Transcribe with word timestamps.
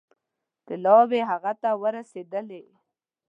طلاوې 0.65 1.21
هغه 1.31 1.53
ته 1.61 1.69
ورسېدلې. 1.81 2.63